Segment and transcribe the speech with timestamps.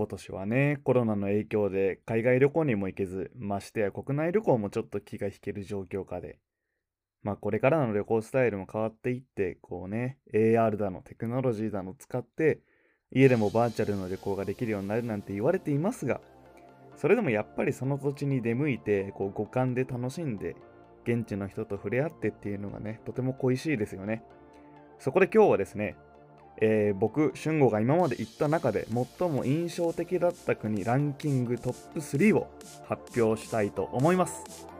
[0.00, 6.38] 今年はね、コロナの影響で海外旅行にも行けず、ましてや国内旅行もちょっと気が引ける状況下で、
[7.22, 12.60] まあこれからの旅行スタイルも変わっていって、こうね、AR だのテクノロジーだの使って、
[13.12, 16.22] 家でもバーチャルの旅行ができるようになるなんて言われていますが、
[16.96, 20.56] それでもやっぱりその土地に出向いて、こう五感で楽しんで、
[21.04, 24.24] 現地の人と触れ合ってっていうのがね、とても恋しいですよね。
[24.98, 25.94] そこで今日はですね、
[26.60, 28.86] えー、僕、俊吾が今まで行った中で
[29.18, 32.48] 最も印象的だった国ランキングトップ3を
[32.86, 34.70] 発表したいと思います。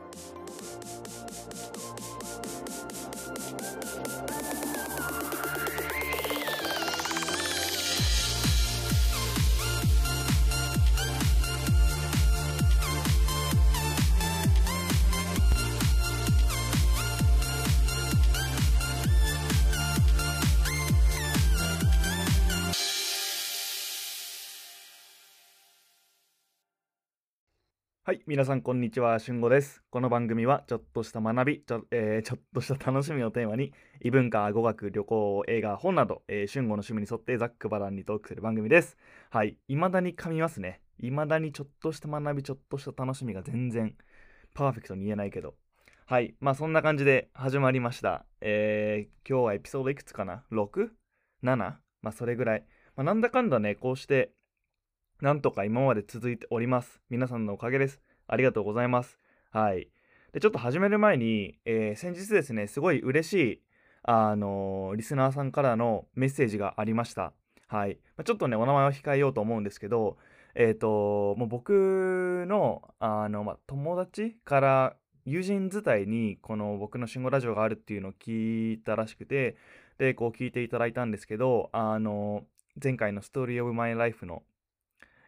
[28.11, 29.81] はい、皆さんこんにちは、しゅんごです。
[29.89, 38.97] この番組はちょっとした学び、ちょ,、えー、ちょっとした楽しみをテーマに、異文化、語学、旅行、映画、本など、えー、しゅんごの趣味に沿ってざっくばらんにトークする番組です。
[39.29, 40.81] はい、未だに噛みますね。
[40.99, 43.95] 未だにちょっとした学び、ちょっとした楽しみが全然
[44.53, 45.55] パーフェクトに言えないけど。
[46.05, 48.25] はい、まあそんな感じで始まりました。
[48.41, 50.89] えー、今日はエピソードいくつかな ?6?7?
[51.43, 52.65] まあそれぐらい。
[52.97, 54.33] まあ、なんだかんだね、こうして
[55.21, 56.99] なんとか今まで続いております。
[57.11, 58.01] 皆さんのおかげです。
[58.27, 59.19] ありがとうございます。
[59.51, 59.87] はい。
[60.33, 63.61] で、ちょっと始める前に、えー、先日ですね、すごい嬉しい、
[64.01, 67.33] あのー、リスナーさんからのメッセージがありました。
[67.67, 67.99] はい。
[68.17, 70.17] まあ、ちょっとね、お名前を控えようと思うんですけど、
[70.55, 79.55] えっ、ー、と、もう僕の、あの、まあ、友達から友人伝いに、この僕の信号ラジオがあるっていうのを聞いたらしくて、
[79.99, 82.43] で、こう聞いていただいたんですけど、あの、
[82.81, 84.41] 前回のストーリーオブマイライフの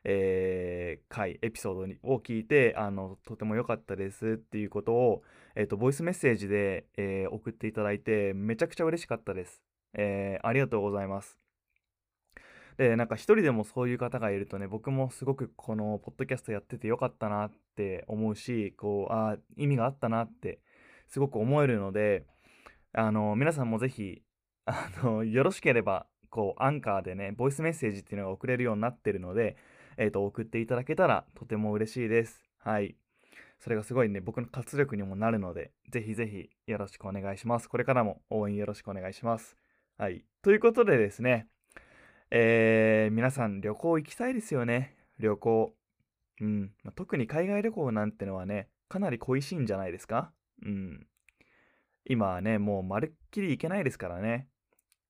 [0.04, 5.24] えー、回、エピソードを聞いて、あの、とても良かったですっていうことを、
[5.56, 9.62] え、ー、と、ボイスメッセージで、えー、送っていただいて、めちゃくちゃ嬉しかったです。
[9.94, 11.40] えー、ありがとうございます。
[12.78, 20.60] で、なんか一人でもそういう方がいるとね、僕もすごくこのポッドキャストやっててよかったなって思うし、こう、あ、意味があったなって
[21.08, 22.26] すごく思えるので、
[22.94, 24.24] あの、皆さんもぜひ、
[24.66, 29.56] あの、よろしければ、こう、アンカーでね、ボイスメッセージっていうのが送れるようになってるので、
[29.98, 32.44] えっ、ー、と、送っていただけたらとても嬉しいです。
[32.60, 32.96] はい。
[33.60, 37.70] それがすごいね、僕の活力にもなるので、ぜひぜひよろしくお願いします。
[37.70, 39.56] これからも応援よろしくお願いします。
[39.98, 40.26] はい。
[40.42, 41.48] ということでですね、
[42.30, 44.98] えー、皆さん旅行行きたいですよね。
[45.20, 45.74] 旅行。
[46.42, 46.72] うん。
[46.84, 50.34] まあ、特に海外旅行なんてのはね、かなり恋しいんじゃないですか？
[50.66, 51.08] うん。
[52.06, 54.50] 今はね、もうまるっきり行けないですからね。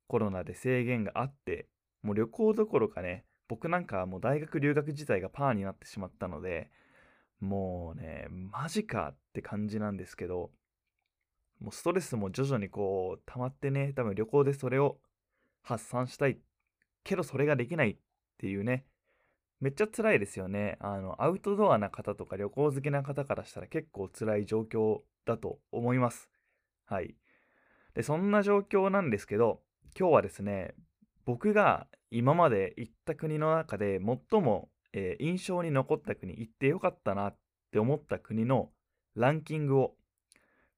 [0.08, 1.70] コロナで制限があって、
[2.04, 6.72] もう旅行どころかね、僕なんかもう大学留学自体がパーになってしまったので、
[7.40, 10.50] もうね、マジかって感じなんですけど、
[11.60, 14.98] もうストレスも徐々にこう溜まってね、多分旅行でそれを
[15.62, 16.40] 発散したい
[17.04, 17.98] けどそれができないっ
[18.40, 18.88] ていうね、
[19.62, 20.78] めっちゃ辛いですよね。
[20.80, 26.28] あの、アウトドアな方とか旅行好きな方からしたら結構辛い状況だと思います。
[26.88, 27.14] はい。
[27.94, 29.62] で、そんな状況なんですけど、
[29.96, 30.74] 今日はですね、
[31.26, 34.00] 僕が今まで行った国の中で
[34.32, 37.38] 最も、えー、印象に残った国行ってよかったなっ
[37.72, 38.70] て思った国の
[39.16, 39.96] ランキングを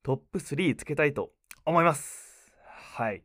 [0.03, 1.31] トップ3つけたいと
[1.66, 2.51] 思います。
[2.95, 3.23] はい。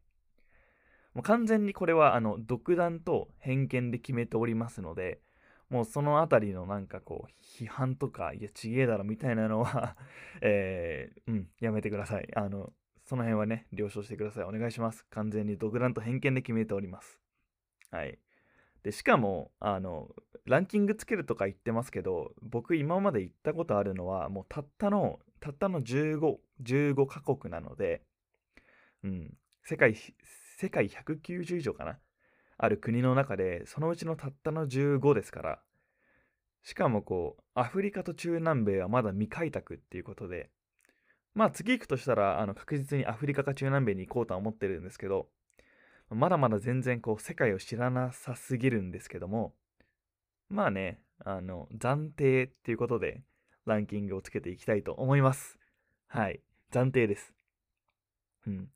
[1.14, 5.20] もう完全にこれはあの独断と偏見で決めておりますので、
[5.69, 9.97] もうそのあたりのなんかこう批判とか、いや、ちげえだろみたいなのは
[10.42, 12.28] えー、うん、やめてください。
[12.34, 12.72] あの、
[13.10, 14.44] その辺はね、了承してください。
[14.44, 15.04] お願いします。
[15.10, 17.19] 完全に独断と偏見で決めております。
[17.91, 18.21] はい。
[18.84, 28.03] で、しかも、あの、ランキングつけるとか言ってますけど、僕今まで行ったことあるのは、もうたったの、たったの15、15カ国なので、
[29.03, 29.97] うん、世界、
[30.59, 31.98] 世界190以上かな？
[32.59, 35.59] ある国の中で、そのうちのたったの15ですから、
[36.63, 40.53] しかもこう、アフリカと中南米はまだ未開拓っていうことで、
[41.34, 45.28] まあ次行くとしたら、あの確実にアフリカか中南米に行こうとは思ってるんですけど、
[46.10, 49.54] まだまだ全然こう世界を知らなさすぎるんですけども、
[50.48, 53.22] まあね、あの、暫定っていうことで
[53.66, 55.59] ランキングをつけていきたいと思います。
[56.09, 56.41] はい。
[56.72, 57.32] 暫定です。
[58.47, 58.68] うん。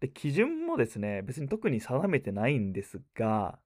[0.00, 3.58] で、基準もですね、別に特に定めてないんですが、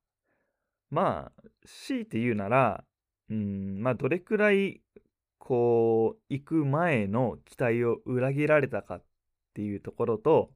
[0.91, 2.85] まあ、強いて言うなら、
[3.29, 4.81] うん、まあ、どれくらい、
[5.41, 9.05] こう、行く前の期待を裏切られたかっ
[9.55, 10.53] ていうところと、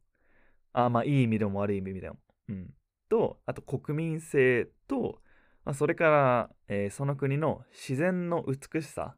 [0.72, 2.18] あまあ、いい意味でも悪い意味でも。
[2.48, 2.70] うん。
[3.08, 5.20] と、あと国民性と、
[5.64, 9.16] まあ、それから、えーその国の自然の美しさ、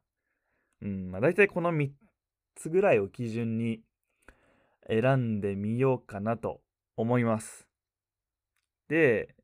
[0.80, 1.90] うんまあ、大体この3
[2.54, 3.80] つぐらいを基準に
[4.88, 6.60] 選んでみようかなと
[6.96, 7.66] 思います。
[8.88, 9.34] で、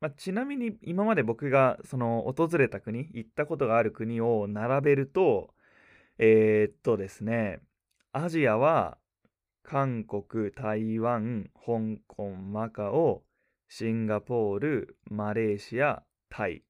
[0.00, 5.54] まあ、ちなみに今まで僕がその訪れた国、行ったことがある国を並べると、
[6.18, 7.60] えーっとですね、
[8.12, 8.98] アジアは
[9.62, 13.22] 韓国、台湾、香港、マカオ、
[13.68, 16.62] シンガポール、マレーシア、タイ。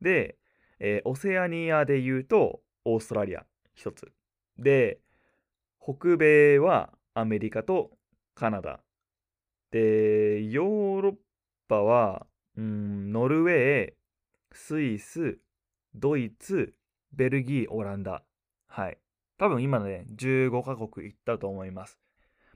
[0.00, 0.36] で、
[0.78, 3.44] えーオセアニアで言うとオーストラリア
[3.74, 4.12] 一つ。
[4.58, 5.00] で、
[5.80, 7.90] 北米はアメリカと
[8.34, 8.80] カナダ。
[9.70, 11.14] で、ヨーロッ
[11.68, 12.26] パは、
[12.56, 13.92] うん、ノルウェー、
[14.52, 15.38] スイス、
[15.94, 16.74] ドイツ、
[17.12, 18.22] ベルギー、オランダ。
[18.70, 18.98] はい。
[19.36, 21.98] 多分今ね、15カ国行ったと思います。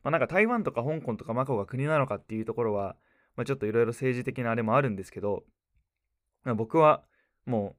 [0.02, 2.96] まあなんか台湾とか香港とかマカオが国なのかっていうところは、
[3.37, 5.43] まあ、ちょっといろいろ政治的なあれもあるんですけど、
[6.44, 7.02] まあ僕は
[7.46, 7.76] も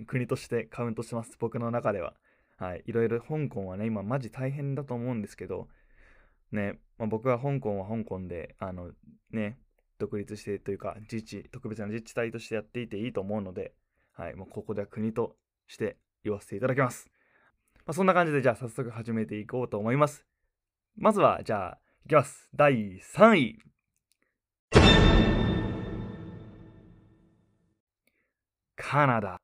[0.00, 1.36] う 国としてカウントしてます。
[1.38, 2.14] 僕の中では。
[2.58, 2.82] はい。
[2.84, 5.68] いろいろ香港はね、今マジ大変だと思うんですけど、
[6.52, 8.92] ね、まあ、僕は香港は香港で、あの、
[9.30, 9.58] ね、
[9.98, 13.72] 独立してというか、自治、特別な自治体としてやっていていいと思うので、
[14.12, 14.34] はい。
[14.34, 17.10] もうここでは国として言わせていただきます。
[17.86, 20.26] まあ、そんな感じで、じゃあ早速始めていこうと思います。
[20.96, 22.48] まずは、じゃあ、いきます。
[22.54, 23.58] 第3位。
[28.76, 29.40] カナダ。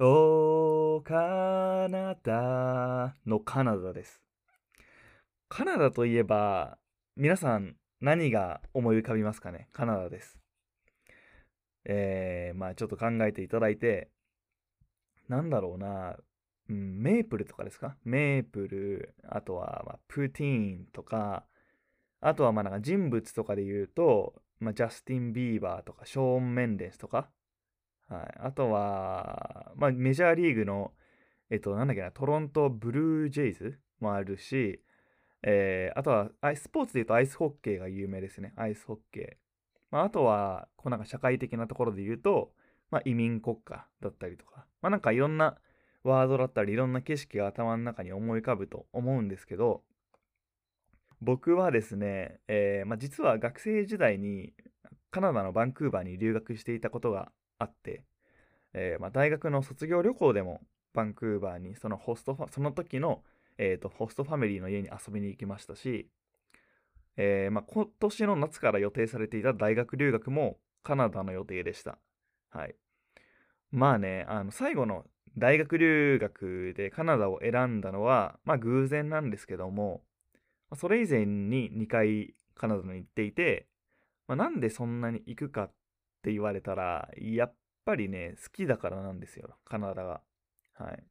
[0.00, 4.22] おー、カナダのカナダです。
[5.48, 6.78] カナダといえば、
[7.16, 9.68] 皆さん何が思い浮かびますかね？
[9.72, 10.38] カナダです。
[11.84, 14.08] えー、まあちょっと考えていただいて、
[15.28, 16.16] なんだろうな、
[16.68, 17.96] うん、メープルとかですか？
[18.04, 21.44] メープル、あとは、まあ、プティーンとか、
[22.20, 27.30] あとはまあなんか人物とかで言うと、まあ、ジャスティン・ビーバーとか、ショーン・メンデスとか、
[28.08, 30.92] はい、あとは、まあ、メジャーリーグの、
[31.50, 34.82] えっと、なんだっけな、トロント・ブルージェイズもあるし、
[35.42, 38.52] えーあとはスポーツで言うとアイスホッケーが有名ですね。
[38.56, 39.44] アイスホッケー。
[39.90, 42.52] まあ、あとは、こうなんか社会的なところで言うと、
[42.90, 45.56] まあ、移民国家だったりとか、まあ、なんかいろんな
[46.08, 49.82] ワードだったり、いろんな景色が頭の中に思い浮かぶと思うんですけど、
[51.20, 54.52] 僕はですね、えーまあ、実は学生時代に
[55.10, 58.04] カナダのバンクーバーに留学していたことがあって、
[58.72, 60.60] えーまあ、大学の卒業旅行でも
[60.94, 63.22] バンクーバーにそのホストその時の、
[63.56, 66.08] えーとホストファミリーの家に遊びに行きましたし、
[67.16, 71.98] えーまあ、今年の夏から予定されていた大学留学もカナダの予定でした。
[72.50, 72.76] はい。
[73.72, 75.04] まあね、あの最後の
[75.38, 80.02] 大学留学でカナダを選んだのは、まあ偶然なんですけども、
[80.76, 83.66] それ以前に2回カナダに行っていて、
[84.26, 85.72] まあ、なんでそんなに行くかっ
[86.22, 87.54] て言われたら、やっ
[87.84, 90.20] ぱりね、好きだからなんですよ、カナダが。
[90.74, 91.04] はい。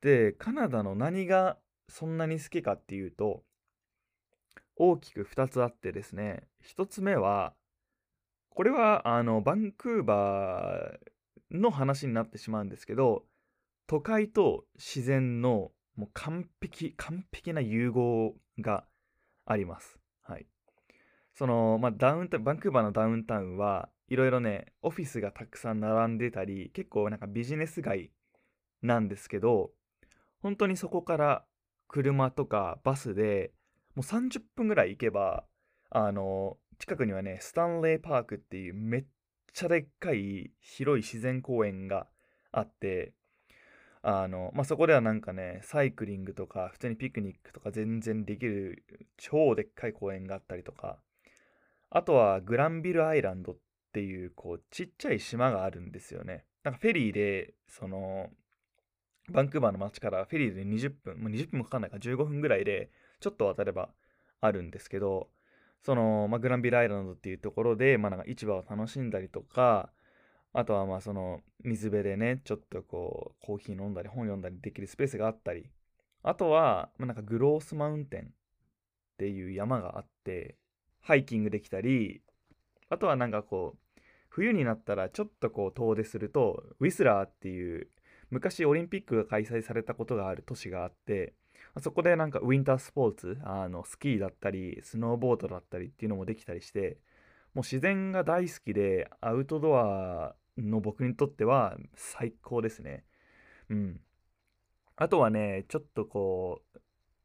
[0.00, 1.58] で、カナダの何が
[1.88, 3.42] そんなに好きかっていうと、
[4.76, 7.54] 大きく2つあってですね、1つ目は、
[8.50, 11.11] これはあのバンクーバー
[11.52, 13.24] の話になってしまうんですけど、
[13.86, 18.84] 都会と自然のもう完璧、完璧な融合が
[19.44, 19.98] あります。
[20.22, 20.46] はい。
[21.34, 28.10] その、まあ、ダウンタウン、バンクーバーのダウンタウンはいろいろね、オフィスがたくさん並んでたり、結構なんかビジネス街
[28.82, 29.72] なんですけど、
[30.40, 31.44] 本当にそこから
[31.88, 33.52] 車とかバスで
[33.94, 35.44] もう30分ぐらい行けば、
[35.90, 39.04] あの、近くにはね、スタンレーパークっていうめっ
[39.52, 42.06] ちゃでっかい広い自然公園が
[42.50, 43.12] あって、
[44.02, 48.84] あの、まあ、そこではなんかね、サイクリングとか、普通にピクニックとか全然できる
[49.16, 50.98] 超でっかい公園があったりとか、
[51.90, 53.56] あとはグランビルアイランドっ
[53.92, 56.44] ていう、こう、ちっちゃい島があるんですよね。
[56.64, 58.30] なんかフェリーで、その、
[59.30, 62.90] バンクーバーの街からフェリーで20分、もう20分もかかんないから15分ぐらいで、
[63.20, 63.90] ちょっと渡れば
[64.40, 65.28] あるんですけど、
[65.82, 69.90] その、まあ、グランビルアイランドっていうところで、まあ、なんか市場を楽しんだりとか、
[70.52, 75.70] あとはまあその水辺でね、ちょっとこうコーヒー飲んだり本読んだりできるスペースがあったり、
[76.22, 78.26] あとは、まあ、なんかグロースマウンテンっ
[79.18, 80.56] ていう山があって、
[81.00, 82.22] ハイキングできたり、
[82.88, 87.88] あとはなんかこう、冬になったらちょっとこう遠出すると、ウィスラーっていう
[88.30, 91.34] 昔オリンピックが開催されたことがある都市があって、
[91.80, 96.98] そこでなんかウィンタースポーツ、あのスキーだったり、スノーボードだったりっていうのもできたりして、
[97.54, 103.04] もう自然が大好きで、アウトドアの僕にとっては最高ですね。
[103.70, 104.00] うん。
[104.96, 106.78] あとはね、ちょっとこう、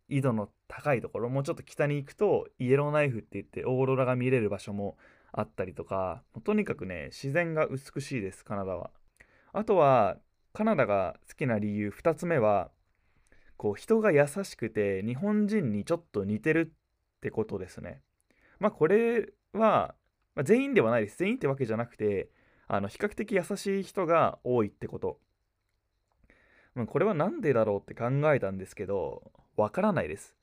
[0.09, 4.97] 緯度の高いところ、もうちょっと北に行くと、イエローナイフって言ってオーロラが見れる場所も
[5.31, 8.91] あったりとかとにかくね自然が美しいですカナダは
[9.53, 10.17] あとは
[10.53, 12.71] カナダが好きな理由2つ目は
[13.57, 18.01] こう人が優しくて日本人にちょっと似てるってことですね。
[18.59, 19.95] まあこれは、
[20.35, 21.17] まあ、全員ではないです。
[21.17, 22.29] 全員ってわけじゃなくて
[22.67, 25.19] あの比較的優しい人が多いってこと。
[26.75, 30.35] まあ、これは何でだろうって考えたんですけどわからないです。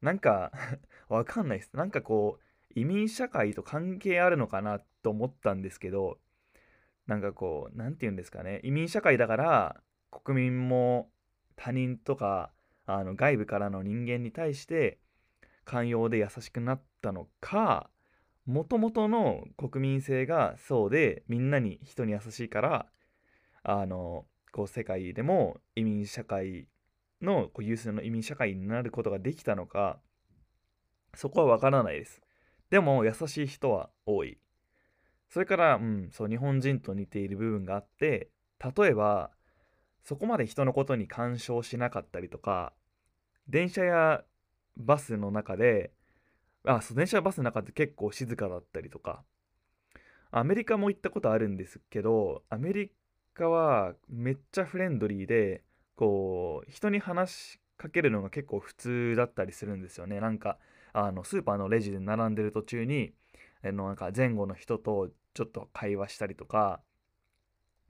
[0.00, 0.52] なんか
[1.08, 1.76] わかんないです。
[1.76, 2.42] なんかこう、
[2.74, 6.18] 移民社会と関係あるのかなと思ったんですけど、
[7.06, 11.10] なんかこう、何て言うんですかね、移民社会だから、国民も
[11.56, 12.52] 他人とか、
[12.96, 14.98] あの外部からの人間に対して
[15.64, 17.90] 寛容で優しくなったのか、
[18.46, 22.86] もともとの国民性がそうで、みんなに人に優しいから、
[23.62, 26.66] あの、こう世界でも移民社会
[27.22, 30.00] のこう有数の移民社会になることができたのか
[31.14, 32.20] そこはわからないです。
[32.70, 34.38] でも優しい人は多い。
[35.28, 38.30] それからうんそう日本人と似ている部分があって
[38.76, 39.30] 例えば
[40.02, 42.72] そこまで人のことに干渉しなかったりとか
[43.48, 44.24] 電車や
[44.76, 45.92] バスの中で
[46.64, 49.24] あそう電車やバスの中で結構静かだったりとか。
[50.32, 52.92] アメリカも行ったことあるんですけどアメリ
[53.34, 55.64] カはめっちゃフレンドリーで
[55.96, 60.20] こう人に話しかけるのが結構普通だったりするんですよね。
[60.20, 60.58] なんか
[60.92, 63.12] あのスーパーのレジで並んでる途中に
[63.64, 66.80] あのなんか前後の人とちょっと会話したりとか。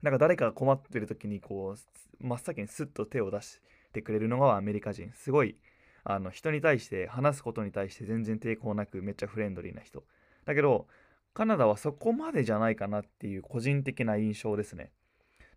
[0.01, 5.11] なんか誰かが困ってる時にこう真っ先にスッと手を出してくれるのがアメリカ人。
[5.13, 5.55] すごい
[6.03, 10.03] あの人に対して話すことに対して全然抵抗なくめっちゃフレンドリーな人。
[10.45, 10.87] だけど
[11.33, 14.91] カナダはそこまでじゃないかなっていう個人的な印象ですね。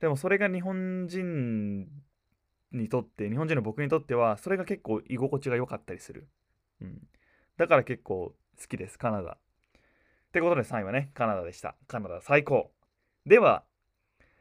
[0.00, 1.88] でもそれが日本人
[2.72, 6.28] にとって日本人の僕にとってはそれが結構居心地が良かったりする、
[6.80, 7.06] うん、
[7.56, 9.32] だから結構好きですカナダ。
[9.32, 9.36] っ
[10.32, 11.76] てことで3位はねカナダでした。
[11.86, 12.70] カナダ最高。
[13.24, 13.64] では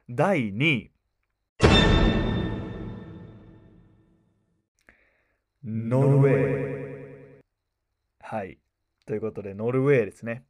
[0.09, 0.91] 第2位。
[5.65, 7.41] ノルウェー
[8.19, 8.59] はい。
[9.05, 10.43] ということでノルウェーですね。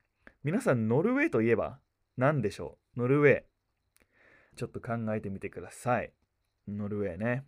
[0.43, 1.77] 皆さんノルウェーといえば
[2.17, 3.00] 何でしょう？
[3.00, 3.43] ノルウェー
[4.55, 6.12] ちょっと考えてみてください。
[6.67, 7.46] ノルウェーね。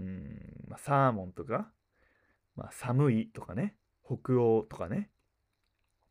[0.00, 1.70] うん、まあ、サーモンとか、
[2.56, 5.10] まあ、寒いとかね、北欧とかね、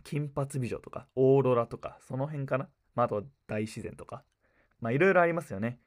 [0.06, 2.70] 金髪美女とか、オーロラとか、その辺かな。
[2.96, 4.24] まあ、あと大自然とか。
[4.80, 5.80] まあ、いろいろありますよね。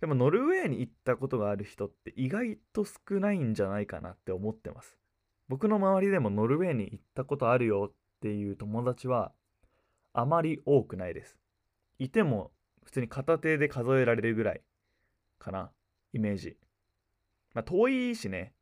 [0.00, 4.98] でも、ノルウェーに行ったことがある人って意外と少ないんじゃないかなって思ってます。
[5.48, 9.32] 僕の周りでもノルウェーに行ったことあるよっていう友達は
[10.12, 11.38] あまり多くないです。
[11.98, 12.50] いても
[12.84, 14.62] 普通に片手で数えられるぐらい
[15.38, 15.70] かな、
[16.12, 16.56] イメージ。
[17.54, 18.52] まあ、遠いしね。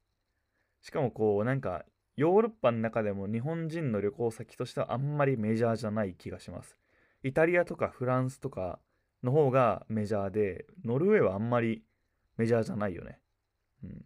[0.83, 1.85] しかもこう、なんか、
[2.17, 6.77] ヨーロッパの中でも日本人の旅行先としてはあんまりメジャーじゃない気がします。
[7.23, 8.79] イタリアとかフランスとか
[9.25, 11.83] の方がメジャーで、ノルウェーはあんまり
[12.37, 13.19] メジャーじゃないよね。
[13.83, 14.05] うん。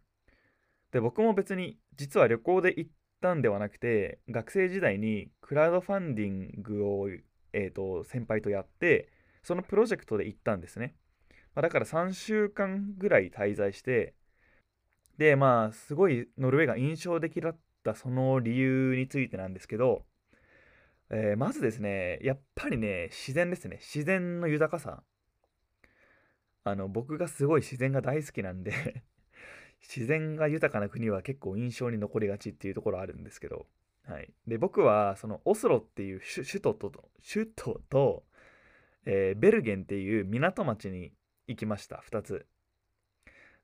[0.92, 7.08] で、僕も別に実は旅行で行ったんではなくて、学生時代にクラウドファンディングを、
[7.52, 9.08] えーと、先輩とやって、
[9.42, 10.94] そのプロジェクトで行ったんですね。
[11.54, 14.14] まあ、だから3週間ぐらい滞在して、
[15.18, 20.04] で、まあ、すごいノルウェーが印象的だったその理由についてなんですけど、
[21.10, 23.78] えー、まずですね、やっぱりね、自然ですね。
[23.80, 25.02] 自然の豊かさ。
[26.64, 28.72] あの、僕がすごい自然が大好きなんで
[29.80, 33.66] 自然が豊かな国は結構印象に残りがちっていうところあるんですけど、
[34.04, 34.32] はい。
[34.46, 38.24] で、僕は、そのオスロっていう首都と、首都と、
[39.06, 41.14] えー、ベルゲンっていう港町に
[41.46, 42.46] 行きました、2つ。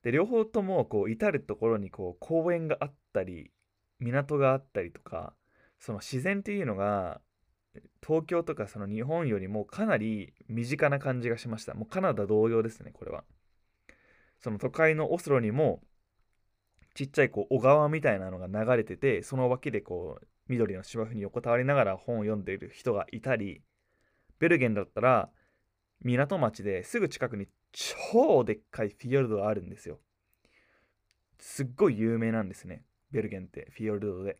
[0.05, 3.51] で両方ともこう至る所にこう公園があったり
[3.99, 5.33] 港があったりとか
[5.79, 7.21] その自然っていうのが
[8.05, 13.23] 東京とかその日本よりもかなり身近な感じがしましたもうカナダ同様ですねこれは
[14.39, 15.81] その都会のオスロにも
[16.93, 23.61] ちっちゃいこう小川みたいなのが流れててその脇でこう緑の芝生に横たわりながら本を読んでいる人がいたり
[24.39, 25.29] ベルゲンだったら
[26.03, 29.99] 港町ですぐ近くに超でっかいフィヨルドがあるんですよ。
[31.39, 32.83] すっごい有名なんですね。
[33.11, 34.37] ベルゲンってフィヨルドで。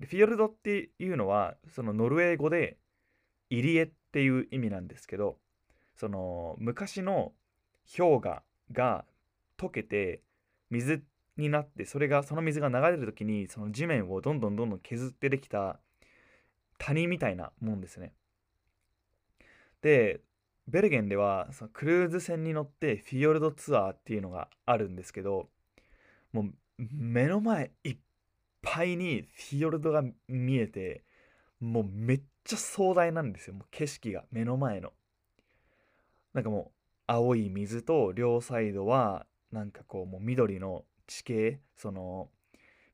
[0.00, 2.76] フィヨルドっていうのはそのノルウェー語で
[3.50, 5.38] 入り江っていう意味なんですけど
[5.96, 7.32] その昔の
[7.96, 9.04] 氷河が
[9.58, 10.22] 溶けて
[10.70, 11.04] 水
[11.36, 15.78] になってそれがその水が流れる時にその地面をどんどんどんどん削ってできた
[16.78, 18.12] 谷みたいなもんですね。
[19.82, 20.20] で
[20.66, 25.48] ベルゲンではそのクルーズ船に乗ってフィヨルドツアーっていうのがあるんですけど
[26.32, 27.98] もう目の前いっ
[28.74, 31.04] ぱいにフィヨルドが見えて
[31.60, 33.54] もうめっちゃ壮大なんですよ。
[33.54, 34.92] もう景色が目の前の。
[36.32, 36.72] なんかもう
[37.06, 41.60] 青い水と両サイドはなんかこうもう緑の地形。
[41.76, 42.30] その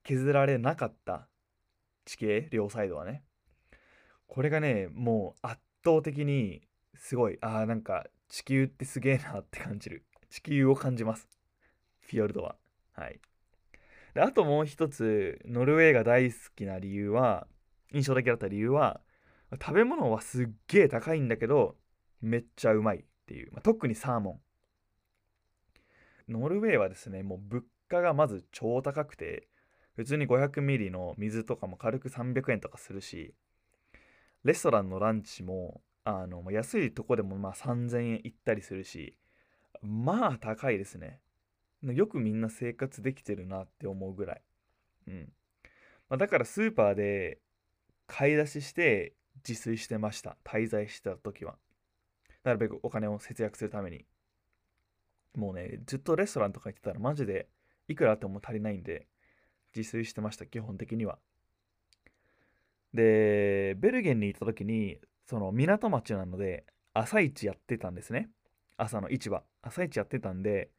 [0.03, 1.27] 削られなかった
[2.05, 2.49] 地形。
[2.51, 3.23] 両サイドはね。
[4.27, 6.61] これがねもう圧倒的に
[6.95, 10.05] すごいあーなんか地球ってすげえなって感じる。
[10.29, 11.27] 地球を感じます。
[12.01, 12.57] フィヨルドは。
[12.93, 13.19] はい。
[14.15, 17.47] であともう一つノルウェーが大好きな理由は
[17.93, 19.01] 印象的だった理由は
[19.61, 21.77] 食べ物はすっげえ高いんだけど
[22.21, 24.41] めっちゃうまいっていう、まあ、特にサーモ
[26.29, 26.33] ン。
[26.33, 29.49] ノルウェーはですねもう物価がまず超高くて
[29.97, 33.35] 普通に500ミリの水とかも軽く300円とかするし
[34.45, 39.17] レストランのランチもあの安いとこでもまあ3000円いったりするし
[39.83, 41.21] まあ高いですね。
[41.83, 44.43] よくみんな生活できてるなって思うぐらい。
[45.09, 45.33] うん。
[46.09, 47.39] まあ、だからスーパーで
[48.07, 49.15] 買い出しして
[49.49, 50.37] 自炊してました。
[50.45, 51.57] 滞在してた時は。
[52.45, 54.05] なるべくお金を節約するために。
[55.37, 57.49] もうねずっとレストランとか行ってたらマジで
[57.89, 59.07] いくらあっても足りないんで
[59.75, 61.19] 自炊してました基本的には。
[62.93, 68.31] でベルゲンに行った時にその港町なので朝市やってたんですね。
[68.77, 69.43] 朝の市場。
[69.63, 70.71] 朝市やってたんで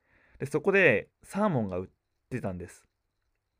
[0.41, 1.87] でそこでサーモンが売っ
[2.31, 2.83] てたんです。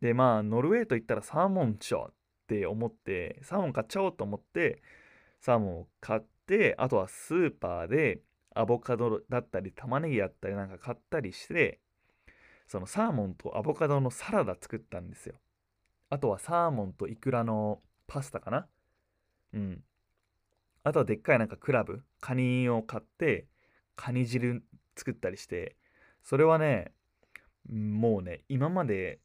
[0.02, 2.14] でまあノルウェーといったらサーモンちょっ
[2.48, 4.82] て思ってサーモン買っちゃおうと思って
[5.40, 8.22] サーモンを買ってあとはスーパーで
[8.56, 11.80] アボカドだったり玉ねぎだったりなんか買ったりして
[12.68, 15.36] そのサーモンとアボカドのサラダ作ったんですよ。
[16.10, 18.68] あとはサーモンとイクラのパスタかな。
[19.54, 19.84] うん。
[20.84, 23.46] あとはでっかいなんかクラブカニを買って
[23.96, 24.64] カニ汁
[24.96, 25.76] 作ったりして
[26.24, 26.94] それはね
[27.70, 29.20] もうね今まで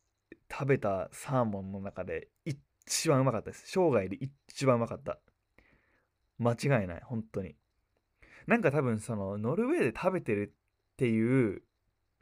[0.50, 3.64] 食べたサーモンの中で一番うまかったです。
[3.66, 5.18] 生涯で一番うまかった。
[6.38, 7.56] 間違いない本当に。
[8.46, 11.62] なんか多分そのノルウェーで食べてるっていう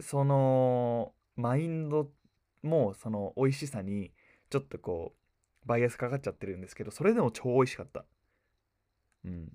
[0.01, 2.11] そのマインド
[2.63, 4.13] もその美味しさに
[4.49, 5.13] ちょっとこ
[5.65, 8.05] うバイアスかかっちゃってるんですけどそれでも超美味しかった。
[9.25, 9.53] うん。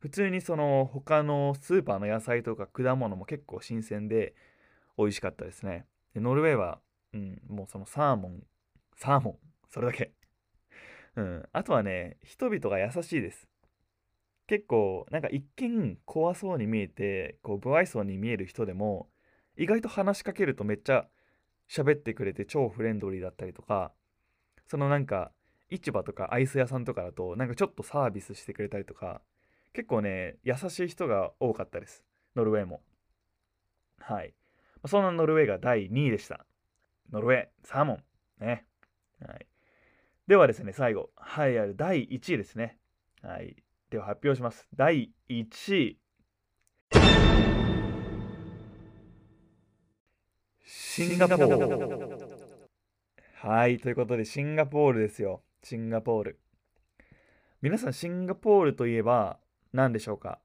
[0.00, 4.34] 普通にその他のスーパーの野菜とか果物も結構新鮮で
[5.00, 5.86] 美味しかったですね。
[6.14, 6.80] でノルウェーは、
[7.12, 8.42] うん、もうそのサーモン
[8.96, 9.36] サーモン
[9.68, 10.12] それだけ。
[11.16, 13.48] うんあとはね人々が優しいです。
[14.46, 19.08] 結構なんか一見怖そうに見えてこう不愛想に見える人でも
[19.56, 21.06] 意外と話しかけるとめっちゃ
[21.68, 23.92] 喋ってくれて超フレンドリーだったりとか
[24.66, 25.30] そのなんか
[25.70, 29.22] 市場とかアイス屋さんとかだとなんかちょっとサービスしてくれたりとか
[29.72, 32.02] 結構ね優しい人が多かったです。
[32.34, 32.80] ノルウェーも。
[34.00, 34.34] はい。
[34.86, 36.46] そんなノルウェーが第2位でした。
[37.12, 38.02] ノルウェーサーモン。
[38.40, 38.66] ね。
[39.26, 39.46] はい。
[40.26, 42.78] ではですね最後はいある第1位ですね。
[43.22, 43.56] はい。
[43.90, 44.68] では発表します。
[44.74, 45.98] 第1位。
[50.64, 52.78] シンガポール。
[53.34, 53.78] はい。
[53.78, 55.42] ということでシンガポールですよ。
[55.62, 56.40] シンガポール。
[57.60, 59.38] 皆さんシンガポールといえば
[59.72, 60.40] 何でしょうか？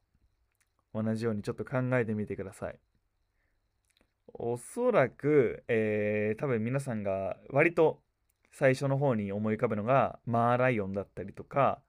[0.93, 2.79] 同じようにちょっと考えてみてください。
[4.37, 8.01] おそらく、えー、多分皆さんが割と
[8.51, 11.81] 最初の方に思い浮かぶのがマーライオンだったりとか、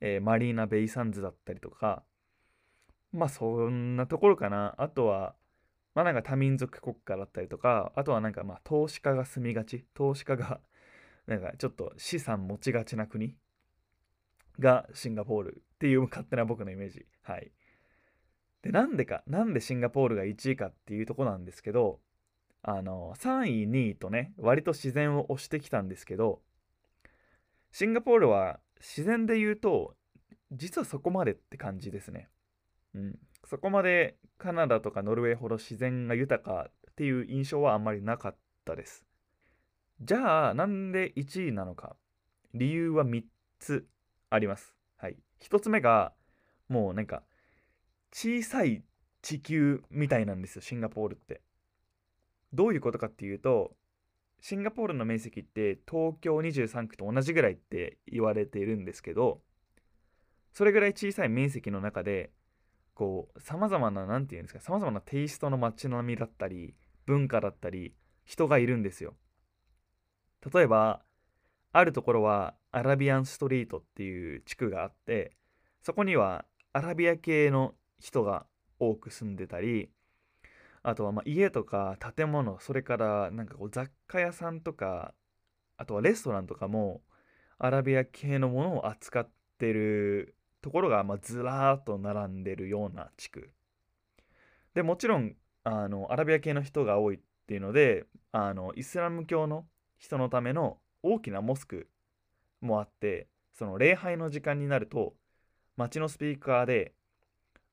[0.00, 2.02] えー、マリーナ・ベイ・サンズだったりとか
[3.12, 4.74] まあそんなところかな。
[4.78, 5.34] あとは
[5.94, 10.60] まあなんか多民族国家だったりとかあとはなんかまあ投資家が住みがち投資家が
[11.26, 13.36] なんかちょっと資産持ちがちな国
[14.58, 17.06] がシンガポールっていう勝手な僕のイメージ。
[17.22, 17.50] はい。
[18.62, 22.00] でなんでかなんでシンガポールが1位かっていうとこなんですけど
[22.62, 26.40] あの3位2位とね割と自然を押してきたんですけど
[27.72, 29.94] シンガポールは自然で言うと
[30.52, 32.28] 実はそこまでって感じですね。
[32.94, 33.18] うん。
[33.44, 39.04] そこまでカナダとかノルウェーほど自然が豊かっていう印象はあんまりなかったです。
[40.00, 41.96] じゃあなんで1位なのか。
[42.52, 43.22] 理由は3
[43.60, 43.86] つ
[44.28, 44.74] あります。
[44.96, 45.16] はい。
[45.42, 46.12] 1つ目が
[46.68, 47.22] もうなんか
[48.12, 48.82] 小さい
[49.22, 51.42] 地球みたいなんですよシンガポールって。
[52.52, 53.72] どういうことかっていうと
[54.40, 59.40] シンガポールの面積って東京23区と同じぐらいって言われているんですけど
[60.52, 62.30] それぐらい小さい面積の中で
[62.94, 66.74] こうさまざまな何て言うんですかさまざまなテイストの街並みだったり
[67.06, 67.94] 文化だったり
[68.24, 69.14] 人がいるんですよ。
[70.52, 71.02] 例えば
[71.72, 75.36] あるところはアラビアンストリートっていう地区があって
[75.82, 78.46] そこにはアラビア系の人が
[78.78, 79.90] 多く住んでたり
[80.82, 85.14] あとはま家とか建物それからなんかこう雑貨屋さんとか
[85.76, 87.02] あとはレストランとかも
[87.58, 93.50] アラビア系のものを扱ってるところが、ま、ずらーっと並んでるような地区。
[94.74, 95.34] でもちろん
[95.64, 99.66] あのアラビア系の人が多いっていうのであのイスラム教の
[99.98, 101.88] 人のための大きなモスク
[102.60, 105.14] もあってその礼拝の時間になると
[105.76, 106.94] 街のスピーカーで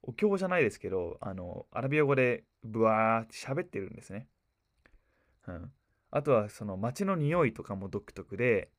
[0.08, 4.28] お経じゃないですけどあのアラビア語でブワーって喋ってるんですね、
[5.48, 5.72] うん、
[6.12, 8.70] あとはその街の匂いとかも独特で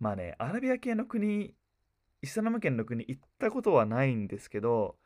[0.00, 1.54] まあねアラビア系の国
[2.22, 4.96] イスラム圏の国行ったことはないんですけど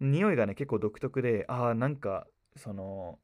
[0.00, 3.18] 匂いがね結構独特でああなんかその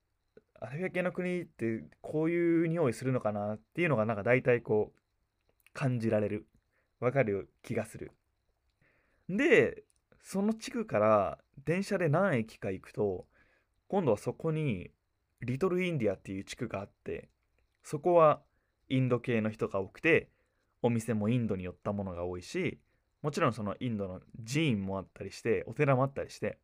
[0.60, 4.98] アラビア系の国ってこういう匂いするのかなっていうのがなんか大体こう
[5.72, 6.46] 感じられる。
[7.00, 8.12] わかる気がする。
[9.28, 9.84] で
[10.24, 13.26] その地区から電車で何駅か行くと
[13.88, 14.90] 今度はそこに
[15.42, 17.28] リトルインディアっていう地区があって
[17.82, 18.40] そこは
[18.88, 20.30] インド系の人が多くて
[20.82, 22.80] お店もインドに寄ったものが多いし
[23.22, 26.58] もちろんそのインドの寺院もあったりしてお寺もあったりして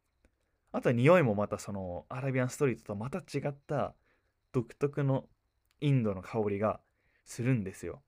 [0.73, 3.94] あとは匂いもまたそのアラビアンストリートとまた違った
[4.53, 5.27] 独特の
[5.83, 6.81] インドの香りが
[7.27, 8.03] するんですよ。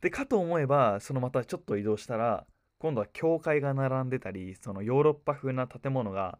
[0.00, 2.46] でかと思えばそのまたちょっと移動したら
[2.84, 6.38] 今度は教会が並んでたりそのヨーロッパ風な建物が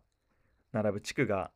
[0.73, 1.51] 並ぶ地区が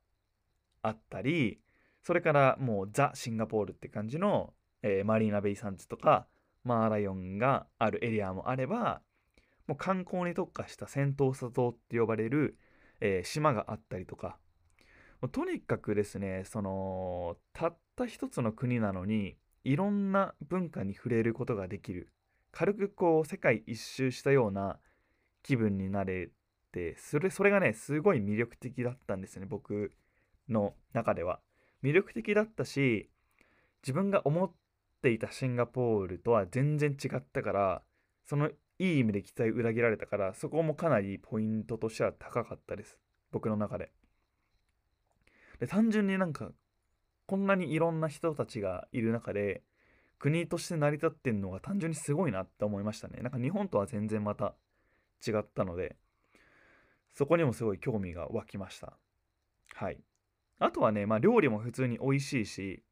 [0.80, 1.60] あったり
[2.02, 6.26] それからもうザ・シンガポールって感じの、えー、マリーナ・ベイ・サンズとか
[6.64, 9.02] マーライオンがあるエリアもあれば
[9.66, 12.56] もう観光に特化したセントーサ島って呼ばれる
[13.00, 14.38] えー、島があったりとか。
[15.32, 22.12] とにかくですねそのたった一つの国なのにいろんな文化に触れることができる。
[22.50, 24.78] 軽くこう世界一周したような
[25.42, 26.30] 気分になれ
[26.72, 29.92] てそれそれがねすごい魅力的だったんですね僕
[30.48, 31.40] の中では。
[31.82, 33.08] 魅力的だったし
[33.82, 34.52] 自分が思っ
[35.00, 37.82] ていたシンガポールとは全然違ったから
[38.26, 42.98] そのいい意味で期待裏切られたからそこもかなりポイントとしては高かったです
[43.30, 43.92] 僕の中で。
[45.60, 46.50] で単純になんか
[47.26, 49.62] こんなにいろんな人たちがいる中で
[50.18, 54.54] 国として成り立ってんのが単純にすごいなって思いましたねなんか日本とは全然また
[55.26, 55.96] 違ったので
[57.14, 58.94] そこにもすごい興味が湧きました
[59.74, 59.98] はい
[60.58, 62.82] あとはねまあ料理も普通に美味しいし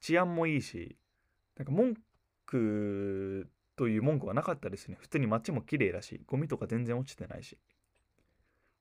[0.00, 0.96] 治安もいいし
[1.56, 1.94] なんか文
[2.46, 4.96] 句という文句はなかったですね。
[5.00, 7.58] 普通に街も綺麗だし、ゴミとか全然落ちてないし。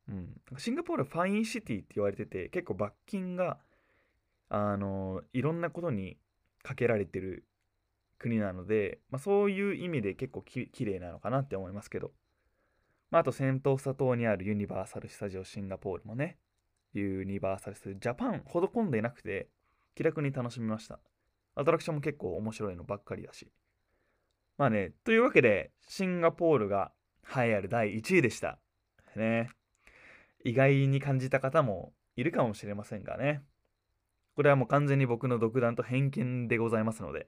[0.10, 0.42] うん。
[0.58, 3.58] シンガポールファインシティって言われてて、結構罰金が、
[4.50, 6.18] あの、いろんなことに
[6.62, 7.46] かけられてる
[8.22, 12.12] 国なので、まあ、そういう意味で結構き綺麗なのかなって思いますけど。
[13.10, 16.38] まあ、あと、セントーサ島にあるユニバーサル・スタジオ・シンガポールもね、
[16.94, 19.50] ユニバーサル・スタジオ・ジャパンほど混んでいなくて、
[19.96, 21.00] 気楽に楽しみました。
[21.56, 23.52] アトラクションも結構面白いのばっかりだし。
[24.58, 26.94] まあね、というわけで、シンガポールが
[27.36, 28.60] 栄えある第1位でした。
[29.16, 29.50] ね。
[30.46, 33.44] 意外に感じた方もいるかもしれませんがね。
[34.36, 37.28] これはもう完全に僕の独断と偏見でございますので、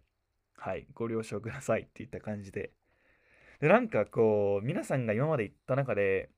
[0.63, 2.71] はい、ご了承くださいっていった感じで。
[3.59, 6.29] で、なんかこう、皆さんが今まで行った中で、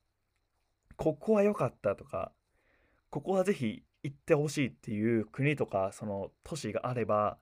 [0.96, 2.32] ここは良かったとか、
[3.10, 7.38] ここはぜひ行ってほしいっていう国とか、その都市があれば、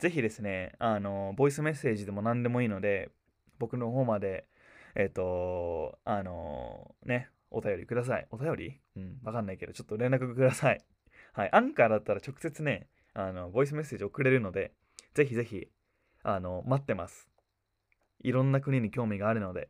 [0.00, 3.12] ぜひですね、あの、ボイスメッセージでも何でもいいので、
[3.60, 4.48] 僕の方まで、
[4.96, 8.26] えっ、ー、と、あのね、お便りください。
[8.32, 8.80] お便り？
[8.96, 10.84] うん、わかんないけど、ちょっと連絡ください。
[11.34, 11.50] はい。
[11.52, 14.72] アンカーだったら直接ね、あの、ボイスメッセージ送れるので、
[15.14, 15.68] ぜひぜひ、
[16.28, 17.28] あの、待ってます。
[18.20, 19.68] いろんな国に興味があるので。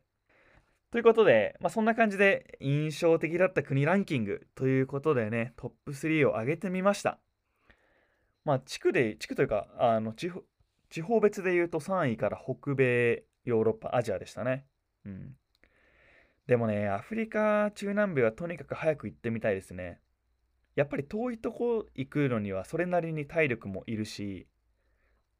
[0.89, 7.19] ということで、まあ、そんな感じで印象的だった国ランキングということでね、トップ3を上げてみました。
[8.43, 10.41] まあ、地区で、地区というか、あの地方
[10.89, 14.65] 地方別で言うと3位から北米、ヨーロッパ、アジアでしたね。
[15.05, 15.35] うん。
[16.47, 19.99] でもね、アフリカ、中南米はとにかく早く行ってみたいですね。
[20.75, 24.47] やっぱり遠いとこ行くのにはそれなりに体力もいるし、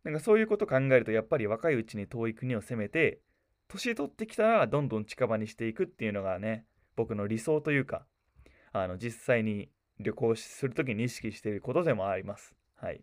[0.08, 3.20] なんかそういうこと考えるとやっぱり若いうちに遠い国を攻めて、
[3.68, 6.64] 年取ってきたらどんどん近場にしていくっていうのがね、
[6.96, 8.06] 僕の理想というか、
[8.72, 12.56] あの実際に旅行するときに意識していることでもあります。
[12.78, 12.96] はい。
[12.96, 13.02] い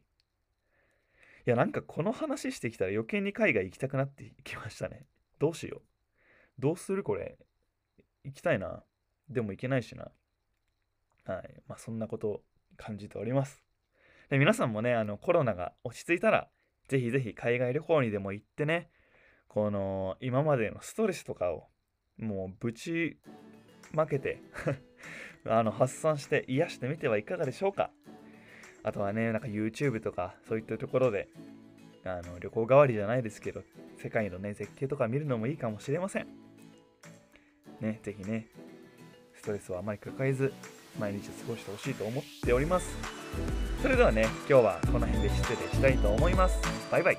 [1.44, 5.04] や、なんかこの話してきたら余計に海外行きたくなってきましたね。
[5.38, 5.82] どうしよう。
[6.58, 7.36] どうするこれ。
[8.24, 8.82] 行きたいな。
[9.28, 10.10] でも行けないしな。
[11.26, 11.62] はい。
[11.68, 12.42] まあそんなことを
[12.78, 13.62] 感じております。
[14.30, 16.48] で皆さんもね、あのコロナが落ち着いたら、
[16.88, 18.90] ぜひぜひ海外旅行にでも行ってね、
[19.48, 21.68] この今までのストレスとかを
[22.18, 23.18] もうぶち
[23.92, 24.40] まけて
[25.46, 27.90] あの発散して癒してみてはいかがでしょうか。
[28.82, 31.28] あとはね、なんか YouTube とかそういったところで
[32.04, 33.62] あの旅行代わりじゃないですけど
[33.96, 36.26] 世界のね絶景とか見るのもいいかもしれません。
[37.80, 38.46] ねぜひね
[39.34, 40.52] ストレスをあまり抱えず
[40.98, 42.94] 毎日過ごしてほしいと思っております。
[43.82, 46.73] それではね今日はこの辺で失礼したいと思います。
[46.94, 47.18] バイバイ